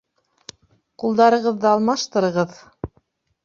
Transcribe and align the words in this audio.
Ҡулдарығыҙҙы 1.03 1.71
алмаштырығыҙ. 1.75 2.61